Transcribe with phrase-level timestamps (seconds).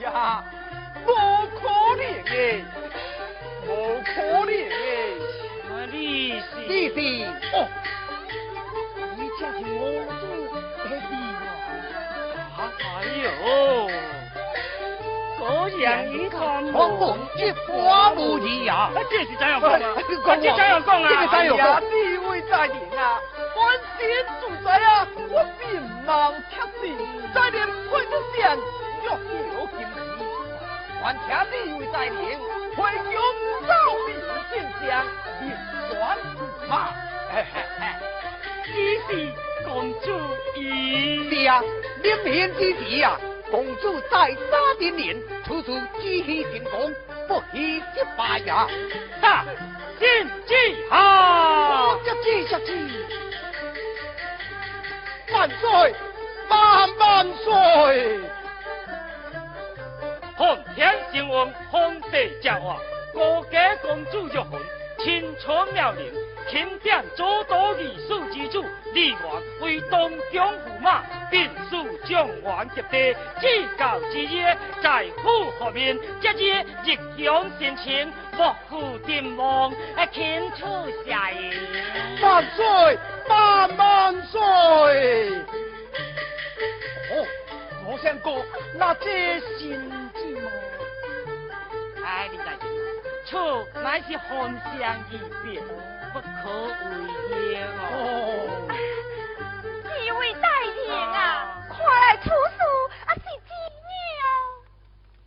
[0.00, 0.44] 呀，
[1.06, 1.08] 无
[1.58, 2.64] 可能诶，
[3.66, 3.68] 无
[4.04, 4.52] 可能诶。
[5.92, 5.98] 你
[6.40, 6.96] 是你是
[7.52, 7.54] 哦，
[9.16, 9.80] 你这是我
[10.18, 10.22] 主
[10.88, 11.12] 的弟
[12.56, 12.58] 啊！
[12.82, 13.26] 哎呦，
[15.38, 15.42] 果
[15.78, 16.38] 然一看
[16.72, 17.02] 我共
[17.36, 18.90] 一花无二呀！
[19.10, 19.78] 这是怎样讲啊？
[20.08, 21.04] 这怎样讲啊？
[21.08, 21.80] 这个怎样讲？
[21.82, 23.20] 地位在人啊，
[23.56, 23.60] 万
[23.98, 24.00] 千
[24.40, 25.62] 主宰啊，我面
[26.06, 26.82] 貌贴地，
[27.34, 28.12] 再连配出
[29.04, 30.24] 线，玉有金皮，
[31.02, 32.16] 还听地位在人，
[32.74, 32.80] 会
[33.12, 33.16] 用
[33.68, 33.70] 造
[34.06, 34.08] 命
[34.50, 35.06] 现象，
[35.40, 35.44] 连
[35.90, 36.16] 环
[36.66, 36.72] 马，
[37.30, 37.82] 嘿嘿嘿，
[38.72, 39.08] 你是
[39.68, 40.06] 公主
[40.54, 41.28] 伊？
[41.28, 41.62] 是啊，
[42.02, 46.94] 临行之时啊，公主在沙丁年，处处积气成功，
[47.28, 48.66] 不惜失败呀！
[49.20, 49.44] 哈，
[49.98, 50.08] 进
[50.46, 50.54] 击
[50.88, 52.74] 好，这记下去。
[55.32, 55.94] 万岁，
[56.48, 58.20] 万万岁！
[60.36, 62.76] 奉天神王，皇帝驾话，
[63.12, 64.60] 国家公主玉魂，
[64.98, 66.12] 青春妙龄，
[66.48, 69.18] 钦点左都御史之主李元
[69.60, 79.72] 为东中驸马，并属状元及第，至高之业，在府后面，接日日向前程，莫负天望，
[80.12, 80.66] 请出
[81.06, 81.54] 下言。
[82.20, 82.98] 万岁，
[83.28, 84.40] 万万岁！
[87.10, 87.26] 哦，
[87.86, 90.50] 我想过，那这心计吗？
[92.04, 92.66] 哎，李大姐，
[93.26, 95.60] 错乃是寒香一别，
[96.12, 96.24] 不可
[96.64, 98.68] 为也哦。
[99.84, 100.68] 几位大人
[101.12, 102.32] 啊，快来出书，
[103.06, 103.20] 啊是？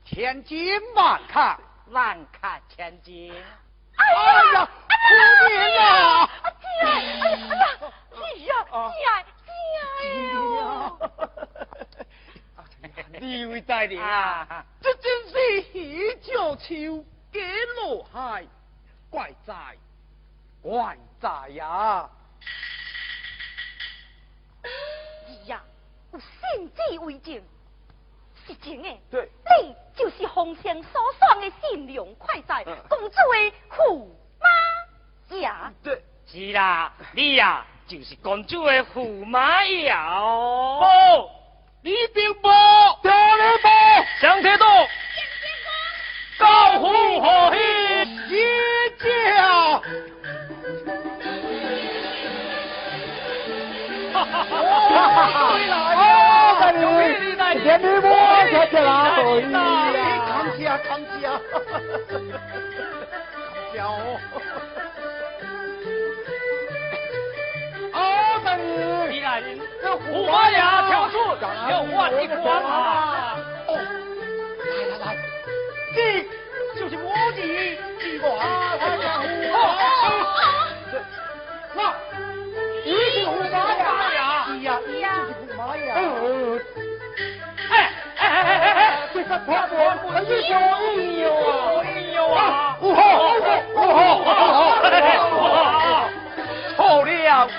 [0.05, 3.31] 千金万看，万看千金。
[3.97, 4.03] 哎
[4.53, 4.69] 呀，夫
[5.47, 6.29] 人呀！
[6.59, 9.13] 姐，哎呀，哎呀，哎呀，
[9.45, 9.47] 姐，
[10.01, 10.09] 姐
[10.57, 10.61] 呀！
[13.19, 17.39] 你位大人啊，这真是喜酒秋给
[17.81, 18.45] 落海，
[19.09, 19.75] 怪哉，
[20.61, 22.07] 怪哉呀！
[25.27, 25.63] 你呀，
[26.13, 27.41] 有先知为证，
[28.45, 28.97] 是真的。
[29.09, 29.29] 对，
[29.63, 34.07] 你就是皇上所选的善良快哉，公主的驸
[35.29, 35.73] 马呀。
[35.81, 40.19] 对，是啦，你呀就是公主的驸马呀。
[40.19, 41.31] 哦。
[41.87, 42.35] 你并无
[43.01, 43.65] 调你无
[44.19, 44.65] 上天道，
[46.37, 46.85] 高呼
[47.21, 47.25] 何
[47.55, 47.57] 喜
[48.27, 48.35] 一
[48.99, 49.07] 叫。
[54.11, 54.51] 哈哈哈！
[55.53, 56.71] 回来呀！
[56.75, 56.83] 你
[57.37, 58.09] 来，天女魔
[58.51, 58.91] 在这啦！
[60.27, 61.71] 康家，康家，康
[63.73, 63.87] 家哦！
[64.35, 64.43] 啊，大人，李
[69.27, 71.17] 大人，这驸马呀，跳出，
[71.69, 73.35] 要换一关啊！
[73.67, 73.69] 哦，
[74.63, 75.05] 来来来，
[75.93, 75.97] 这
[76.79, 77.05] 就是我
[77.35, 77.37] 的
[77.99, 78.25] 计划。
[81.75, 81.77] 那，
[82.85, 84.23] 你是驸马呀？
[84.47, 85.85] 是呀，你就是驸马呀。
[87.69, 87.71] 哎
[88.17, 88.81] 哎哎哎哎哎，
[89.13, 89.75] 这个太多，
[90.09, 90.31] 很有
[90.95, 91.29] 意义哦。
[91.83, 92.77] 哎呦啊！
[92.81, 92.99] 五号，
[93.75, 94.31] 五号，五号，
[95.29, 96.09] 五号，
[96.77, 97.49] 错了。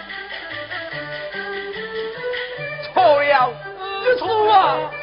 [4.48, 4.97] 错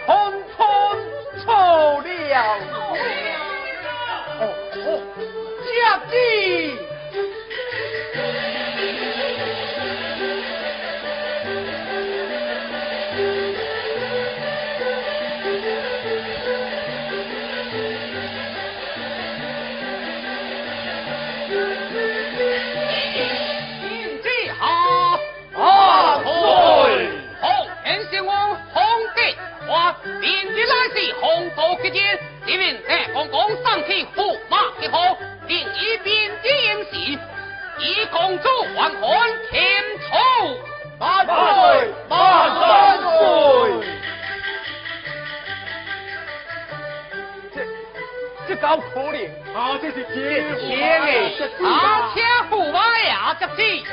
[48.57, 51.31] 高可怜，啊这是钱钱哎，
[51.63, 53.85] 啊天户娃呀个弟，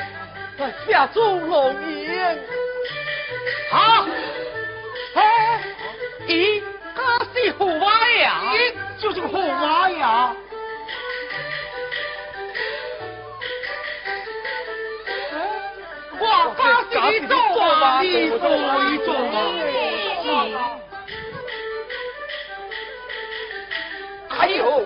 [0.87, 2.37] 下做龙爷，
[3.71, 4.05] 好，
[5.13, 5.21] 嘿，
[6.27, 6.63] 咦，
[6.95, 8.41] 他是虎娃呀，
[8.99, 10.35] 就是个虎娃呀，
[16.19, 17.35] 我告诉你做
[17.81, 18.43] 娃的做。
[24.55, 24.85] 有五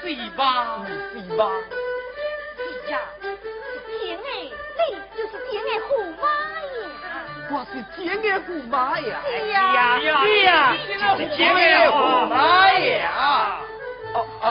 [0.00, 1.50] 岁吧，五岁吧。
[2.56, 3.00] 姐呀，
[3.86, 5.88] 爹爱，你就是爹爱虎
[6.20, 6.24] 妈
[6.80, 6.84] 呀。
[7.50, 9.22] 我是爹爱虎妈呀。
[9.24, 10.46] 哎呀，爹呀，你呀
[11.16, 11.96] 是爹爱虎
[12.26, 12.34] 妈
[12.72, 13.60] 呀。
[14.14, 14.44] 哦、啊，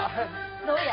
[0.65, 0.91] 老爷，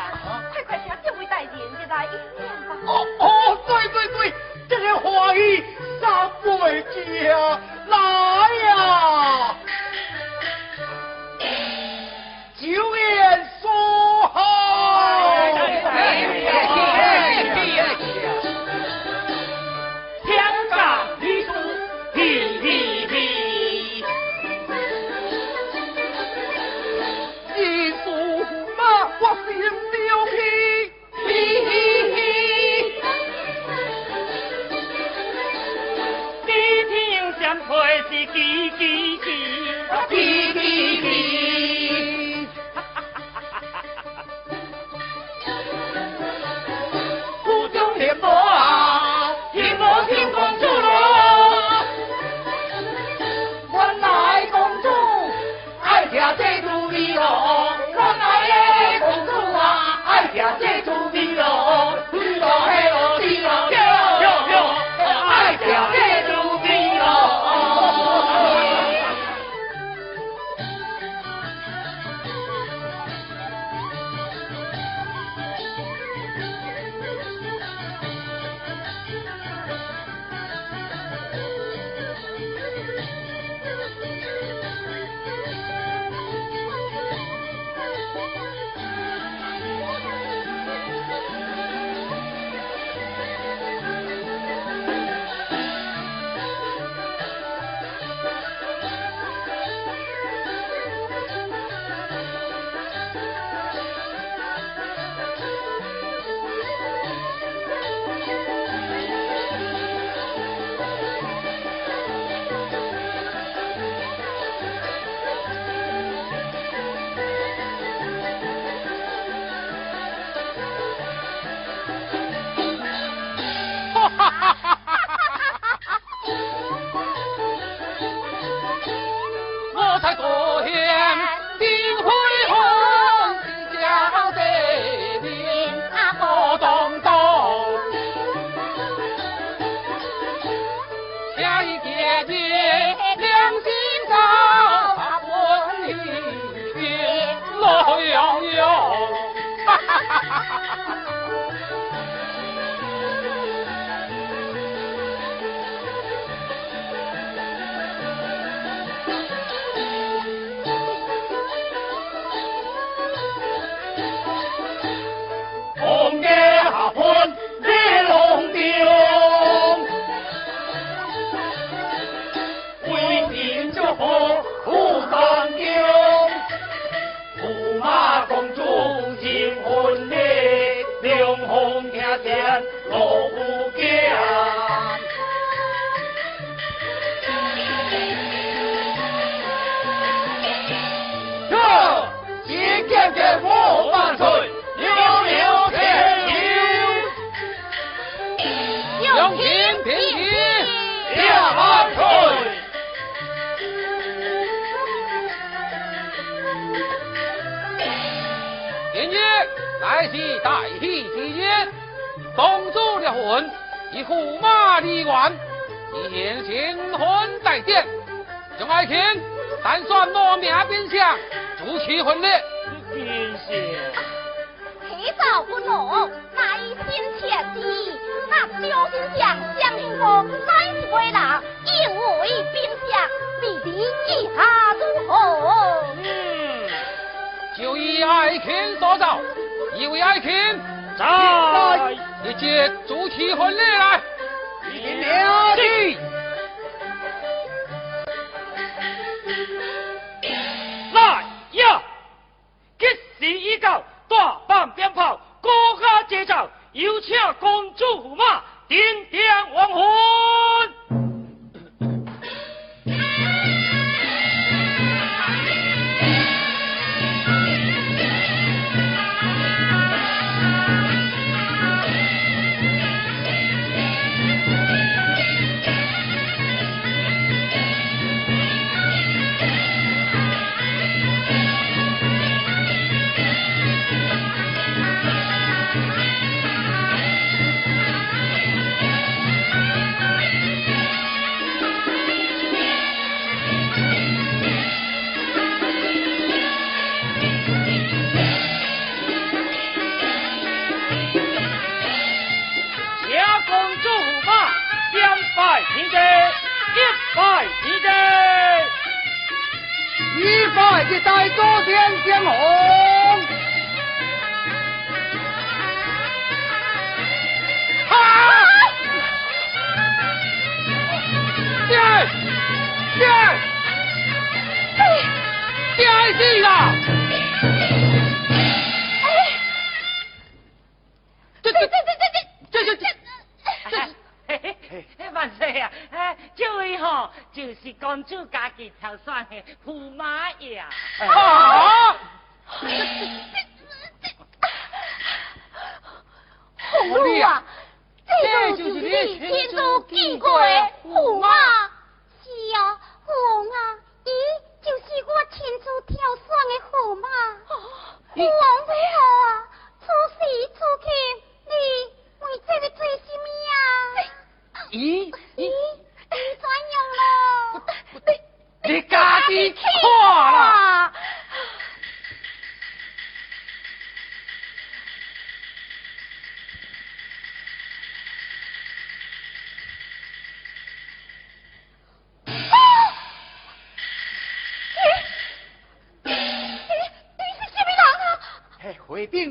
[0.52, 2.08] 快快请这位大人家来一
[2.38, 2.70] 面吧。
[2.86, 2.88] 哦
[3.18, 3.24] 哦，
[3.66, 4.32] 对对对，
[4.68, 5.64] 这个花衣
[6.00, 6.88] 三不为家
[7.88, 8.39] 来。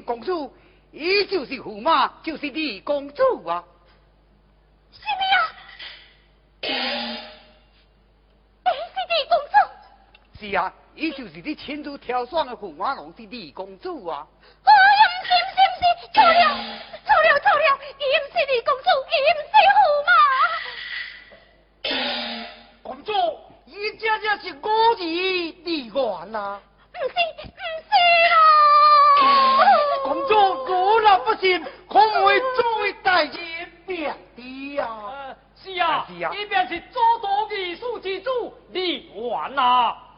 [0.09, 0.51] 公主，
[0.91, 3.63] 伊就是驸马，就是李公主啊。
[4.91, 5.37] 什么呀？
[6.63, 6.69] 你
[8.73, 9.53] 是李公主？
[10.39, 14.25] 是啊，伊就是你亲自挑选的驸马龙是李公主啊。
[14.63, 16.41] 我呀，不是不是不是，错了
[17.05, 20.11] 错了错了，伊不是李公主，伊不是驸马。
[22.81, 23.13] 公主，
[23.67, 26.59] 伊真正是孤儿离远啊。
[39.59, 40.08] 你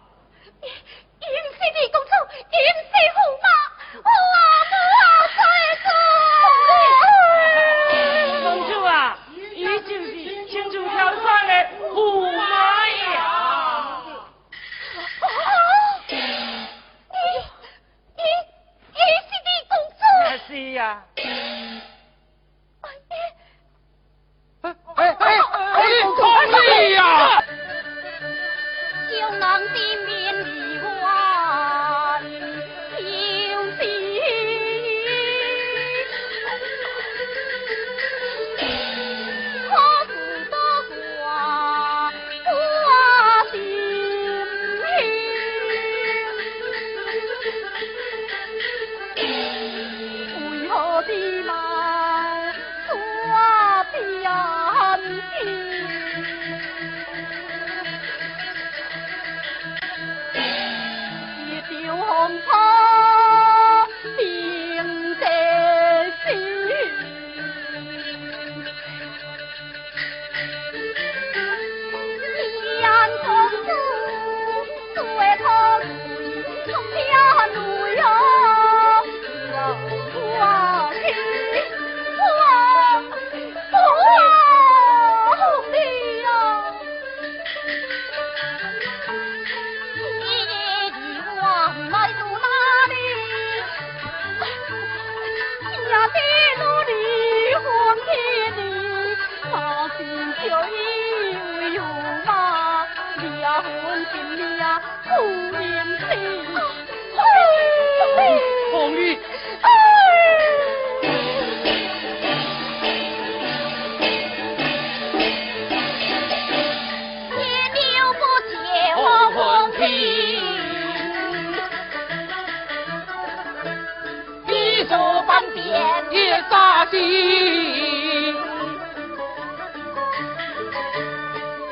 [124.91, 125.63] 有半点
[126.11, 128.35] 也扎心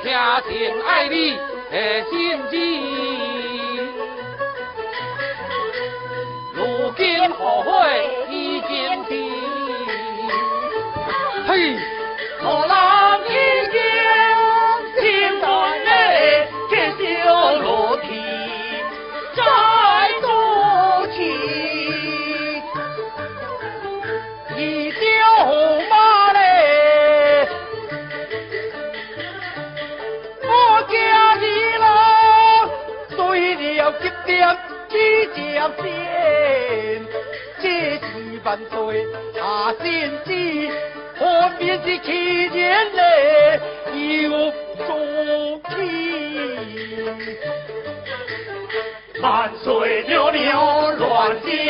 [0.06, 1.38] 家庭爱理
[1.70, 2.80] 的心机
[6.56, 8.29] 如今后悔。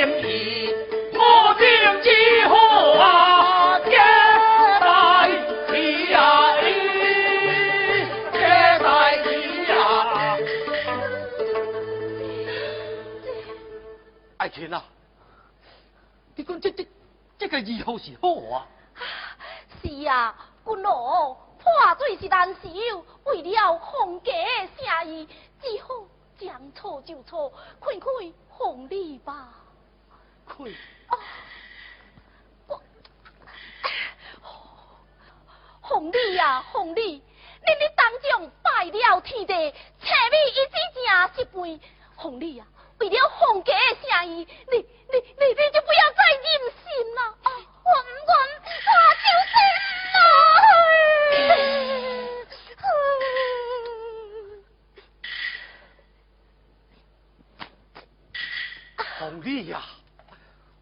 [0.01, 1.67] 我定
[2.01, 2.09] 今
[2.47, 2.55] 后
[2.97, 3.91] 啊，在
[4.79, 5.27] 啊，爱
[9.27, 9.35] 在
[9.75, 9.83] 啊！
[14.69, 14.81] 呐，
[16.33, 16.87] 你讲这这
[17.37, 18.65] 这个以后是好啊？
[19.83, 20.33] 是啊，
[20.65, 21.35] 军务破
[21.99, 22.59] 费是难事。
[23.25, 24.37] 为了洪家的
[24.77, 25.27] 生，
[25.61, 25.93] 只好
[26.39, 27.51] 将错就错，
[27.81, 28.09] 快快
[28.47, 29.58] 红利吧。
[30.49, 30.75] 愧。
[35.81, 37.23] 红丽呀，红丽，
[37.63, 41.01] 恁哩当中拜了天地，千米一枝正
[41.37, 41.45] 一
[41.79, 41.79] 杯。
[42.15, 42.65] 红丽呀，
[42.99, 47.19] 为了红家的生意，你你你你就不要再任性了。
[47.43, 48.33] 我我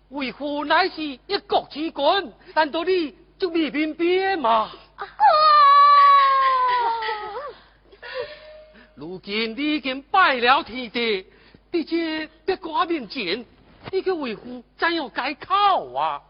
[0.09, 4.71] 维护乃是一国之君，难道你就未明白吗？
[8.95, 11.23] 如今你已经败了天地，
[11.71, 13.45] 在这八卦面前，
[13.91, 16.21] 你去维护怎样解口啊？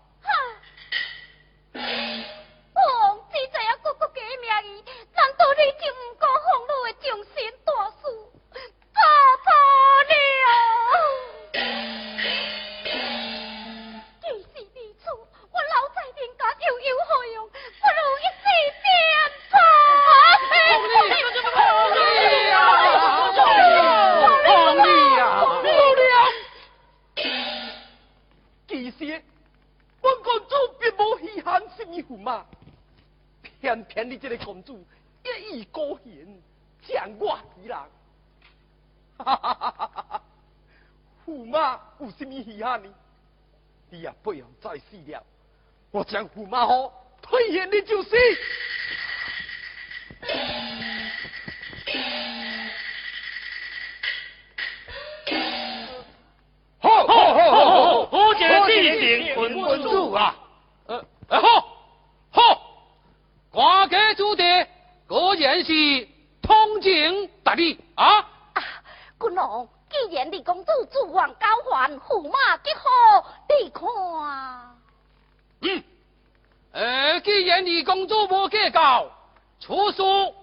[46.08, 46.92] 江湖马，好，
[47.22, 48.10] 推下你就是。
[79.68, 80.34] 扶苏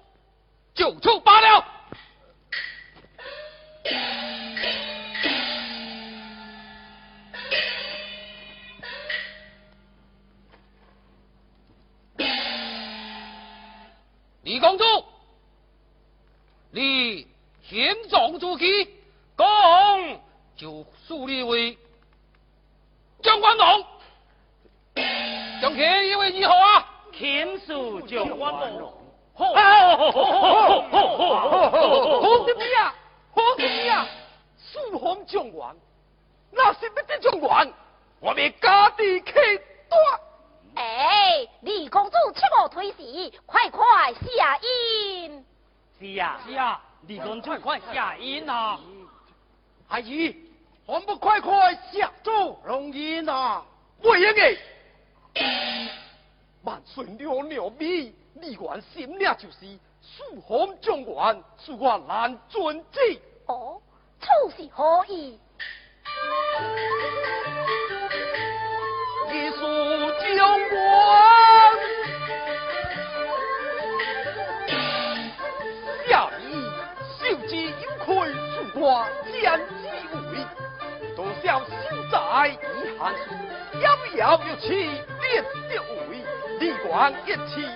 [84.64, 84.70] 妻
[85.20, 86.24] 变了味
[86.58, 87.68] 李广一妻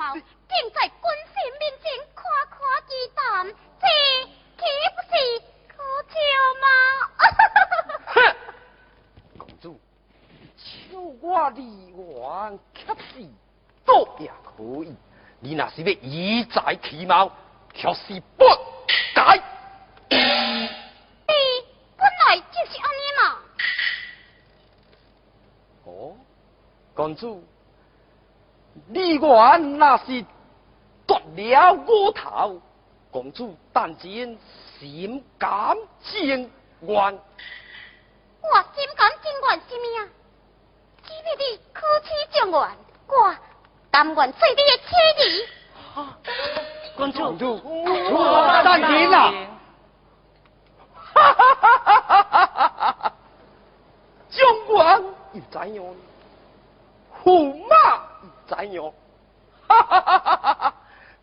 [0.00, 0.24] 在无毛，竟
[0.72, 0.94] 在君
[1.28, 3.46] 臣面前夸夸其谈，
[3.78, 3.86] 这
[4.56, 4.64] 岂
[4.96, 5.12] 不是
[5.68, 5.76] 可
[6.08, 6.16] 笑
[6.62, 6.66] 吗？
[8.06, 8.16] 哼！
[9.36, 9.78] 公主，
[10.56, 13.28] 求我离王恰是
[13.84, 14.96] 都也可以，
[15.38, 17.30] 你那是要以财其貌，
[17.74, 18.44] 却是不
[19.14, 19.38] 该。
[26.94, 27.42] 公主，
[28.90, 30.24] 李元那是
[31.06, 32.60] 夺了我头，
[33.10, 34.36] 公主但见
[34.78, 36.50] 心甘情
[36.80, 36.90] 愿。
[36.90, 40.08] 我心甘情愿什么啊？
[41.06, 42.76] 只要你可取状元，
[43.06, 43.34] 我
[43.90, 45.22] 甘愿做你的妻子。
[46.96, 49.32] 公主，我但见啊！
[51.12, 53.12] 哈哈哈哈哈哈！
[54.30, 55.84] 状元又怎样？
[57.22, 57.28] 驸
[57.68, 57.74] 马
[58.50, 58.92] 怎样？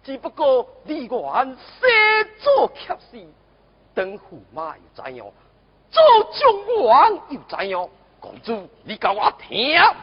[0.02, 1.86] 只不过李元写
[2.40, 3.22] 作恰事，
[3.94, 5.28] 等驸马又怎样？
[5.92, 6.56] 做状
[7.12, 7.90] 元又怎样？
[8.22, 9.96] 公主，你给我听着。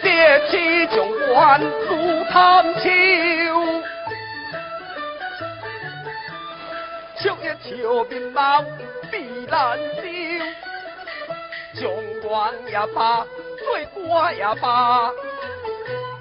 [0.00, 2.80] 借起状元如探秋，
[7.18, 8.62] 秋叶秋面貌
[9.10, 9.16] 比
[9.50, 10.02] 难修。
[11.74, 11.92] 状
[12.28, 13.26] 元也罢，
[13.58, 15.10] 做官也罢，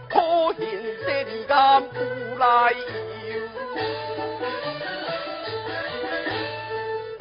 [0.10, 0.66] 可见
[1.06, 2.78] 这里间无来由。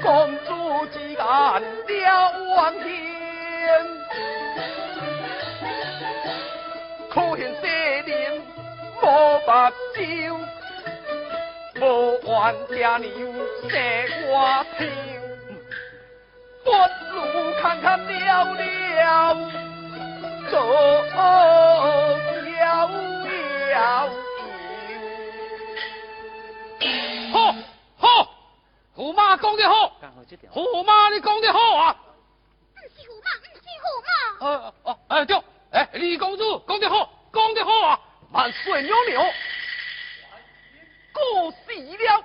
[0.01, 0.07] 公
[0.47, 1.25] 主之言了
[2.55, 2.85] 望天，
[7.11, 8.13] 可见这里
[9.03, 9.05] 无
[9.45, 10.01] 白酒，
[11.81, 11.83] 无
[12.23, 12.35] 怨
[12.79, 13.09] 家牛
[13.69, 13.75] 写
[14.29, 15.16] 我听。
[16.67, 16.73] 不
[17.15, 19.35] 如看看了了，
[20.51, 22.17] 走了了。
[27.33, 27.55] 好，
[27.99, 28.29] 好，
[28.97, 29.93] 驸马讲得好，
[30.53, 31.97] 驸马你讲得好啊。
[34.41, 38.01] 呃哦，哎对，哎李公主讲得好，讲得好啊，
[38.33, 39.25] 万岁娘娘，
[41.13, 41.57] 过世
[42.05, 42.25] 了。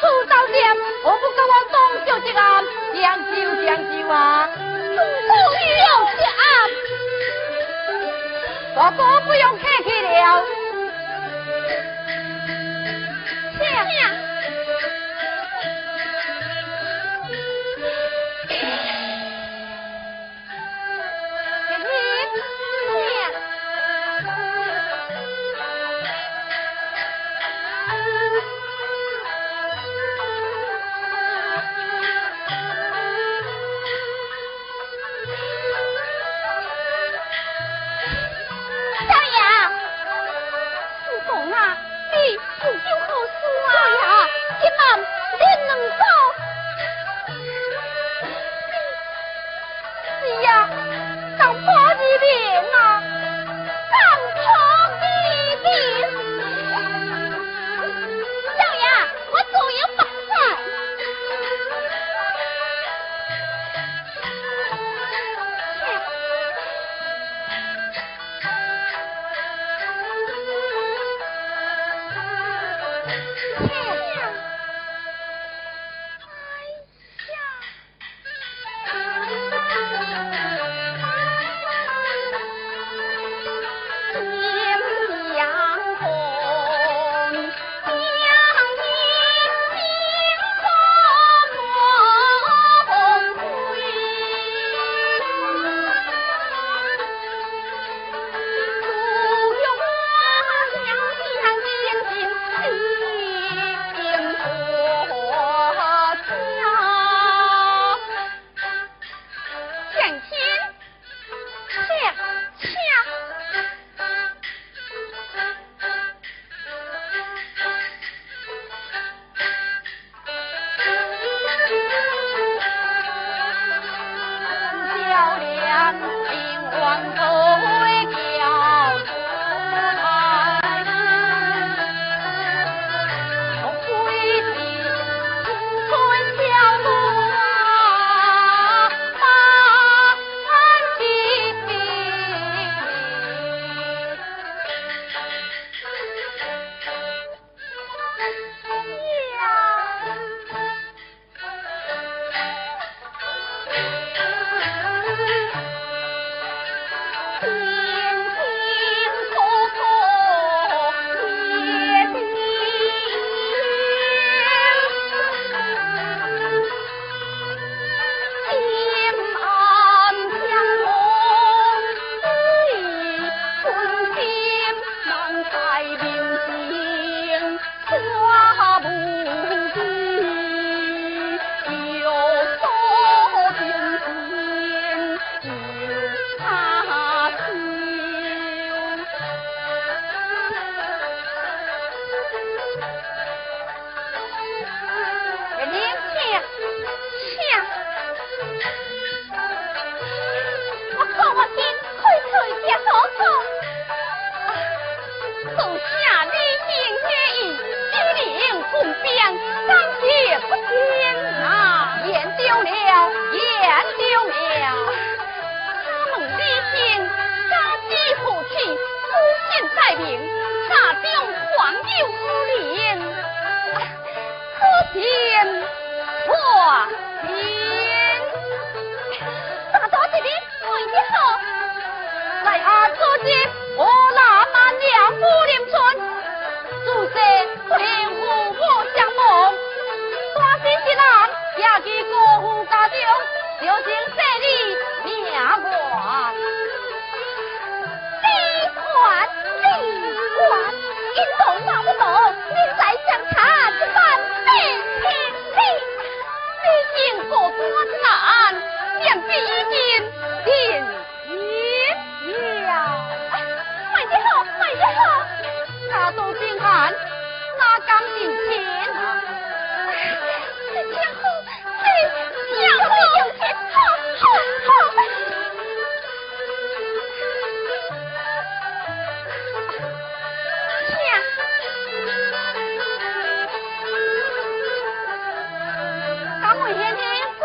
[0.00, 0.58] 出到店，
[1.04, 2.40] 我不跟我东就这个，
[2.94, 4.48] 将就将就啊！
[4.56, 5.32] 不
[5.76, 5.86] 用
[6.18, 6.42] 这案，
[8.74, 10.08] 哥哥不用客气了。
[13.58, 14.19] 请。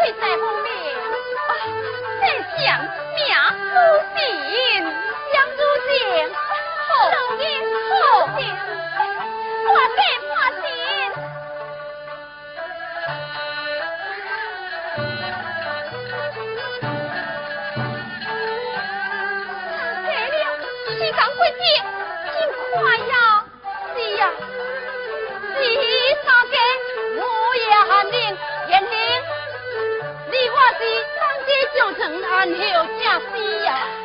[0.06, 0.14] 破
[7.38, 7.44] 镜
[7.90, 8.00] 破
[8.38, 8.44] 镜，破镜
[9.66, 10.25] 破镜。
[32.08, 32.58] 能安后
[33.00, 34.05] 正死呀！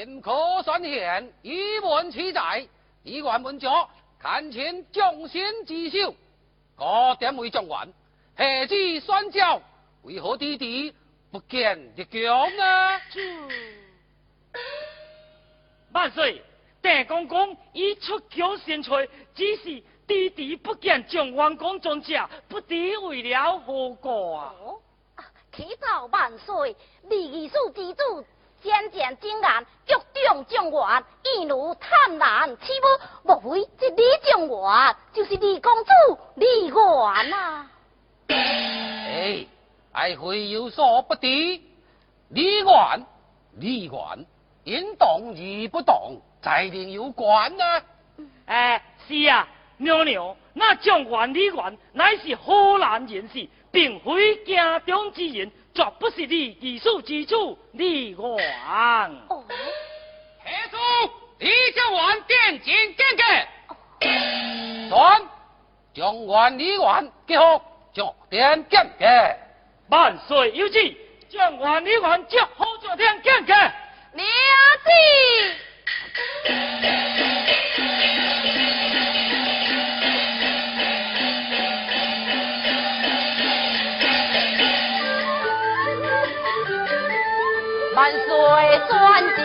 [0.00, 2.66] 天可算现，一文七载，
[3.02, 3.86] 一万文脚，
[4.18, 6.14] 看清将先之秀，
[6.74, 7.92] 各点为状元，
[8.34, 9.60] 何止宣教？
[10.04, 10.94] 为何弟弟？
[11.30, 13.00] 不见得强啊！
[15.92, 16.42] 万岁，
[16.80, 24.54] 大公公已出京宣传，只是弟弟不见将王公尊者，不知为了何故啊？
[25.52, 28.24] 启奏万岁，李二叔之主
[28.62, 29.94] 渐渐精然，局
[30.26, 35.90] 中状元一如贪婪欺侮，莫非这李状元就是李公子
[36.36, 37.70] 李元啊？
[38.28, 39.46] 哎。
[39.92, 41.68] 还会有所不敌？
[42.28, 43.04] 李元，
[43.56, 44.24] 李元，
[44.62, 47.64] 因动而不动，才定有关呢？
[48.46, 49.48] 哎，是啊，
[49.78, 58.18] 娘娘，那状元李元乃是河南人士，并非家中之人，绝不是你技术基础李元。
[59.28, 59.44] 哦，
[60.44, 60.76] 铁叔，
[61.38, 63.48] 李将元点睛见见。
[64.90, 65.22] 传，
[65.94, 67.62] 将元李元结合，
[67.92, 69.38] 就点见见。
[69.88, 70.96] 万岁有旨，
[71.28, 73.72] 将万里万接好朝廷见见。
[74.14, 74.26] 娘
[74.82, 74.90] 子。
[87.94, 88.20] 万岁
[88.88, 88.90] 传
[89.36, 89.40] 教，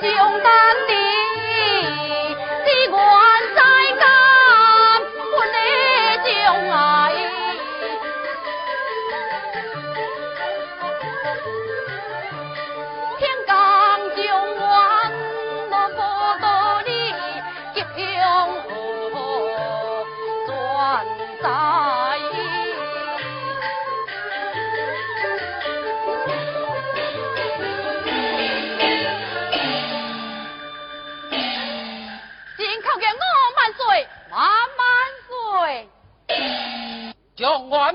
[0.00, 0.06] 兄
[0.86, 0.92] 弟。
[2.64, 2.96] 将官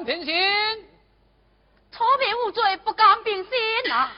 [0.07, 0.33] 平心，
[1.91, 3.51] 错别无罪，不敢平心
[3.89, 4.09] 呐。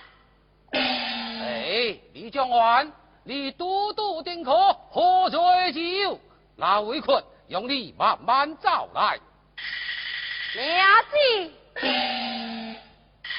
[0.72, 5.40] 哎，李将官，你多多定可，何罪
[5.74, 6.20] 之有？
[6.56, 7.08] 那委屈，
[7.48, 9.18] 用你慢慢找来。
[10.54, 11.52] 娘子，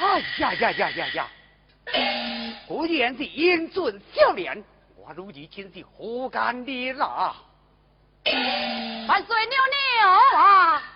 [0.00, 1.28] 哎呀呀呀呀呀！
[2.66, 4.64] 果然是英俊少年，
[4.96, 7.36] 我如今真是何干的啦？
[9.06, 10.89] 万岁娘娘啊！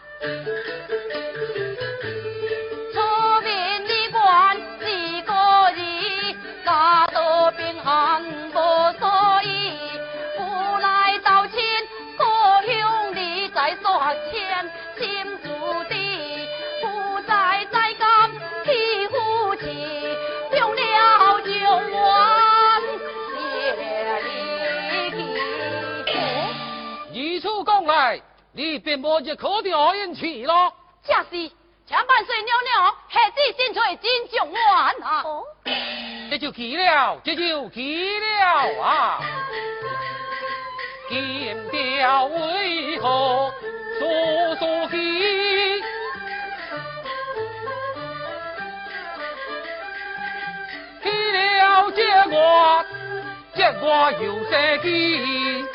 [2.92, 2.96] 出
[3.42, 5.32] 面的官几个
[5.74, 8.43] 人，家都平安
[28.56, 30.72] 你便无一可调引去咯。
[31.04, 31.30] 正是，
[31.86, 34.62] 请万岁娘娘下旨新催真状元
[35.02, 35.22] 啊！
[35.24, 35.42] 哦，
[36.30, 39.20] 这就去了，这就去了啊！
[41.10, 43.52] 金雕为何
[43.98, 45.82] 所所喜？
[51.02, 52.84] 去了这我，
[53.54, 55.66] 这我有些气。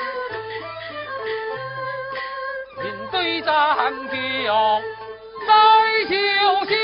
[3.42, 4.82] 战表
[5.48, 5.54] 再
[6.08, 6.16] 休
[6.66, 6.76] 息，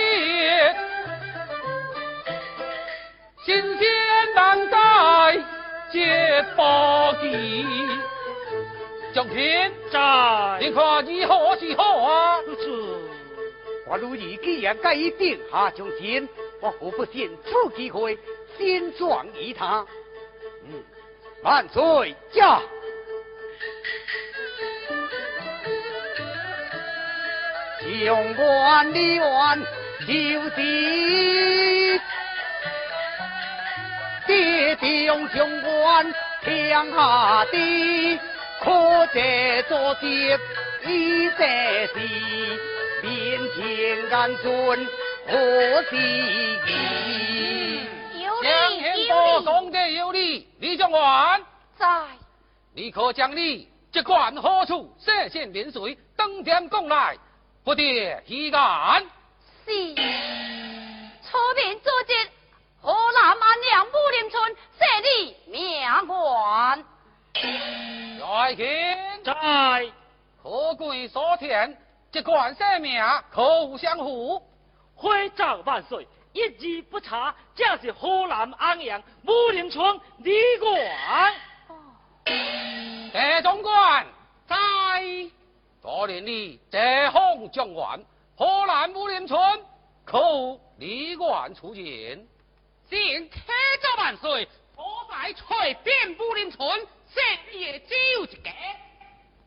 [3.45, 3.88] 新鲜
[4.34, 5.38] 难待
[5.91, 7.66] 接报记。
[9.14, 12.38] 将军，在你看如何是好啊？
[12.60, 12.70] 是
[13.88, 16.28] 我如意既然该定下将军，
[16.60, 18.18] 我何不趁此机会
[18.58, 19.86] 先状于他？
[20.68, 20.84] 嗯，
[21.43, 22.60] 万岁驾！
[28.03, 29.25] 将官李元
[29.99, 30.05] 就
[30.49, 32.01] 是
[34.27, 38.19] 爹定将官天下地，
[38.61, 40.37] 可在作孽
[40.85, 41.99] 已这事，
[43.03, 44.87] 面前安尊
[45.27, 47.87] 何时宜？
[48.23, 51.41] 有将理天波，讲得有理，李将官，
[51.77, 51.85] 在
[52.73, 52.91] 你。
[52.91, 53.69] 可将你。
[53.91, 57.15] 这管何处射线连水，登天供来，
[57.66, 59.03] 不得一干。
[59.66, 62.13] 是出面作节，
[62.80, 66.86] 河南安阳武林村设立命官。
[67.34, 69.91] 在见，在
[70.43, 71.76] 可贵所填，
[72.11, 74.43] 这管生命可无相符。
[74.93, 81.34] 徽诏万岁，一字不差，正是河南安阳武林村李官。
[83.11, 84.05] 大总管
[84.47, 84.55] 在，
[85.86, 88.03] 多年里这红将官，
[88.36, 89.39] 河南武林村
[90.03, 91.83] 可无李官出见。
[92.89, 93.38] 请开
[93.79, 96.67] 奏万岁，我在翠边武林村
[97.13, 97.21] 这
[97.59, 98.49] 也只有一个，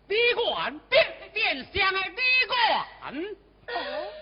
[0.06, 3.36] 李官便是殿上的李官。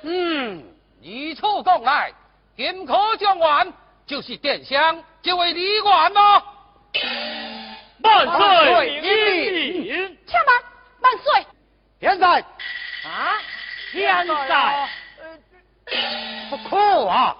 [0.02, 0.64] 嗯，
[1.02, 2.14] 如此讲来，
[2.56, 3.70] 金科将官
[4.06, 6.42] 就是殿下这位李官吗？
[8.00, 10.62] 万万岁岁英英且慢，
[11.00, 11.46] 万岁，
[12.00, 12.26] 现在
[13.04, 13.38] 啊！
[13.90, 14.88] 现在
[16.50, 17.36] 不可啊！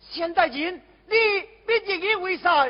[0.00, 1.14] 现代人，你
[1.66, 2.66] 必以为啥？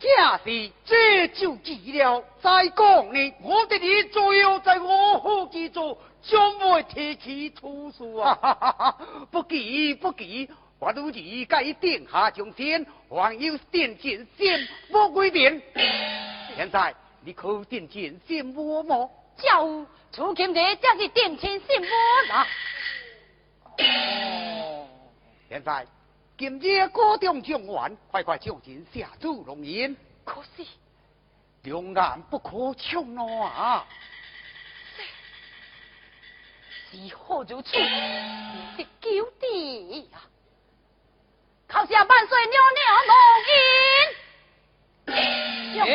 [0.00, 2.22] 假是这就急了。
[2.40, 8.96] 再讲呢，我的你左右在我府之中，将会提起出书啊！
[9.30, 10.48] 不急不急，
[10.78, 15.62] 我如意该定下将先，还有电剑先莫规定。
[16.56, 16.94] 现在
[17.24, 19.10] 你可电剑先摸么？
[19.38, 22.46] 教楚钦者正是定亲信我啦。
[25.48, 25.86] 现在
[26.36, 29.96] 今日高中状元，快快将钱下注龙吟。
[30.24, 30.66] 可是
[31.62, 33.86] 两岸不可抢咯啊！
[36.90, 37.70] 是何如此？
[37.72, 40.20] 是九弟呀！
[41.66, 43.14] 靠下万岁娘娘龙
[45.76, 45.86] 吟，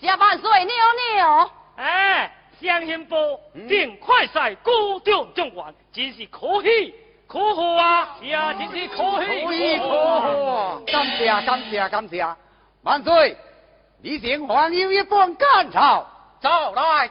[0.00, 1.50] 下万岁娘娘。
[1.76, 3.14] 哎，相信不？
[3.54, 6.94] 嗯定快赛高中状元，真是可喜
[7.26, 8.16] 可贺啊！
[8.20, 12.26] 是啊，真是可喜可贺，感谢感谢感谢！
[12.82, 13.36] 万岁，
[14.00, 16.06] 你先还有一本干草，
[16.40, 17.10] 走来，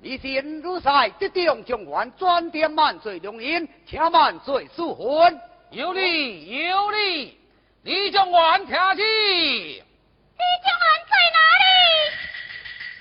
[0.00, 5.40] 你先如赛这定将官专点万岁龙吟，请万岁赐婚。
[5.70, 7.38] 有理有理，
[7.82, 9.02] 李状元听起。
[9.02, 11.38] 李状元在哪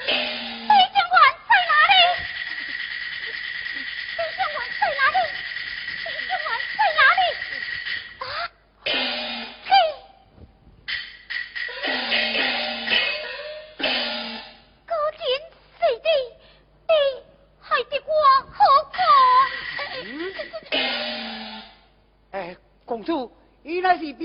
[0.06, 0.59] 里？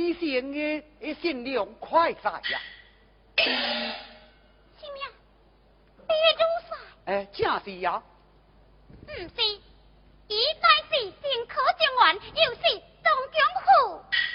[0.05, 0.57] 原来是比贤的
[1.01, 2.61] 的善良快赛呀！
[3.37, 4.99] 什么？
[6.09, 6.71] 李如赛？
[7.07, 8.03] 哎，正是呀。
[9.07, 9.23] 不是，
[10.29, 12.61] 伊乃是新科状元，又是
[13.03, 13.67] 东京驸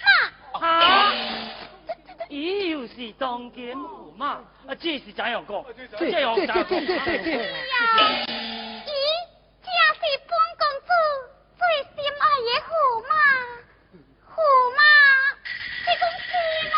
[0.04, 0.60] 马。
[0.60, 0.68] 啊！
[2.30, 5.66] 伊又是东京驸马，啊，这是怎样讲？
[6.00, 6.58] 这样怎讲？
[6.58, 6.64] 呀，
[8.86, 8.92] 伊
[9.62, 10.90] 正是本公主
[11.58, 12.70] 最心爱的驸
[13.08, 13.14] 马。
[14.30, 14.38] 驸
[14.76, 14.80] 马，
[15.86, 16.32] 这公是
[16.70, 16.76] 吗？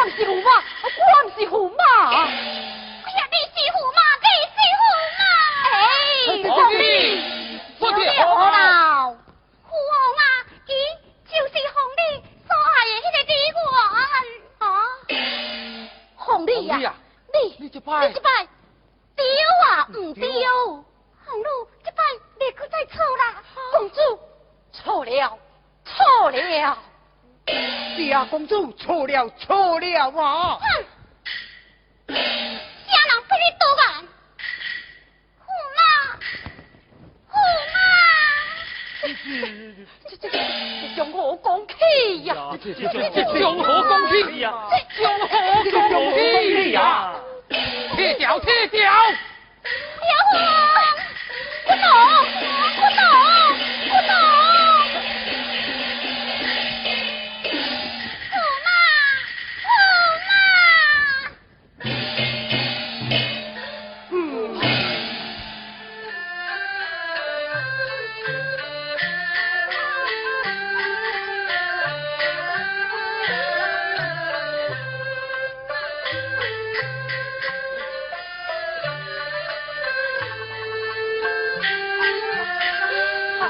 [0.00, 0.48] 光是驸马，
[0.96, 1.84] 光是驸马。
[2.08, 4.80] 哎呀，你是驸马，你是驸
[5.20, 5.22] 马。
[5.68, 5.76] 哎，
[6.48, 6.80] 皇帝，
[7.78, 8.24] 不得好。
[9.68, 9.76] 驸
[10.16, 10.24] 马，
[10.64, 10.72] 伊
[11.28, 12.00] 就是皇帝
[12.48, 13.60] 所爱的迄个李元
[14.58, 14.64] 啊。
[16.16, 16.72] 皇帝呀，
[17.34, 18.30] 你你这摆，你这摆
[19.16, 19.22] 丢
[19.68, 20.24] 啊，唔丢。
[21.26, 22.02] 红奴，这摆
[22.40, 23.44] 你可再错啦。
[23.72, 24.00] 公主
[24.72, 25.38] 错了。
[25.84, 26.78] 错了，
[28.00, 30.58] 是啊，公主错了，错了啊！
[30.58, 30.64] 哼，
[32.08, 33.84] 家人被你多眼，
[35.44, 35.46] 驸
[35.76, 35.80] 马，
[37.30, 37.36] 驸
[37.74, 39.04] 马，
[40.08, 40.32] 这这这
[40.96, 41.74] 将何讲起
[42.24, 42.32] 呀？
[42.64, 44.48] 这这这将何讲起呀？
[44.70, 45.22] 这将何
[45.70, 46.80] 讲起呀？
[47.96, 48.80] 切掉，切掉！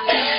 [0.09, 0.30] Yeah.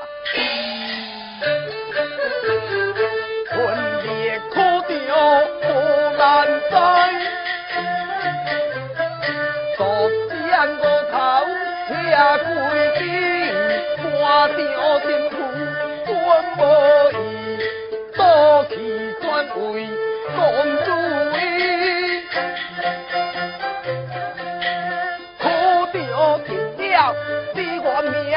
[3.49, 3.57] 困
[4.01, 4.79] 苦着苦，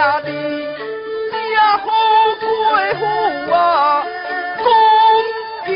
[0.02, 0.28] 的
[1.52, 1.86] 家好
[2.40, 2.44] 贵
[2.94, 3.00] 好
[3.54, 4.04] 啊，
[4.58, 4.64] 公
[5.64, 5.70] 平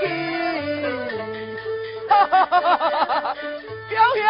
[0.00, 0.02] 的。
[3.88, 4.20] 表弟，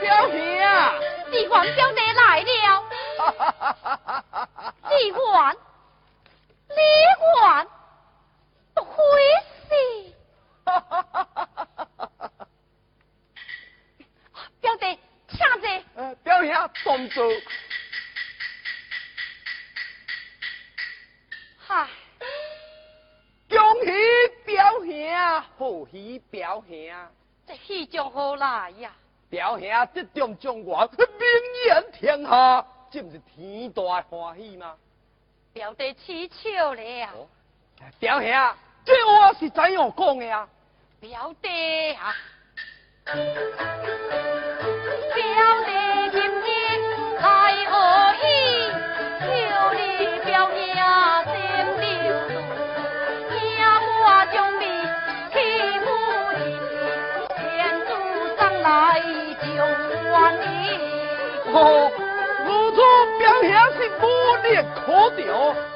[0.00, 0.68] 表弟啊，
[1.32, 3.53] 地官表弟来了。
[27.46, 27.86] 这戏
[30.04, 30.88] 种状元
[31.18, 31.26] 名
[31.68, 34.74] 扬天下，这不是天大欢喜吗？
[35.52, 37.28] 表弟起笑了。
[37.98, 38.30] 表兄，
[38.84, 40.48] 这话是怎样讲的啊？
[41.00, 42.14] 表弟啊，
[43.04, 43.14] 表
[45.66, 45.70] 弟
[46.12, 47.72] 今日太何
[48.14, 48.43] 意？
[61.52, 61.90] 哦，
[62.46, 62.78] 我做
[63.18, 64.04] 表兄是无
[64.42, 65.22] 力可调，